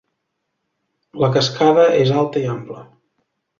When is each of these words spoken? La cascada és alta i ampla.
La 1.25 1.29
cascada 1.37 1.85
és 1.99 2.17
alta 2.25 2.45
i 2.47 2.51
ampla. 2.57 2.83